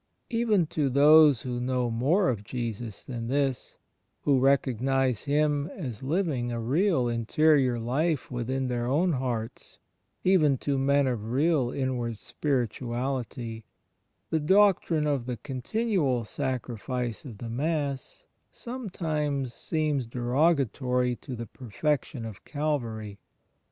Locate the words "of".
2.29-2.43, 11.05-11.29, 15.05-15.27, 17.23-17.37, 22.25-22.43